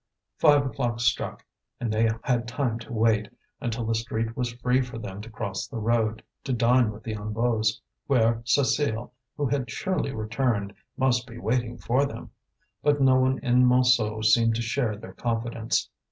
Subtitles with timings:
[0.39, 1.45] Five o'clock struck,
[1.79, 5.67] and they had time to wait until the street was free for them to cross
[5.67, 11.37] the road to dine with the Hennebeaus, where Cécile, who had surely returned, must be
[11.37, 12.31] waiting for them.
[12.81, 15.87] But no one in Montsou seemed to share their confidence.